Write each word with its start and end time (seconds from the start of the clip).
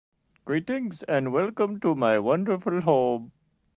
Greetings 0.45 1.03
and 1.03 1.31
welcome 1.31 1.79
to 1.81 1.93
my 1.93 2.17
wonderful 2.17 2.81
home. 2.81 3.33